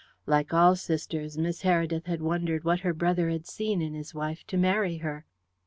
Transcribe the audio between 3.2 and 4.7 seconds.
had seen in his wife to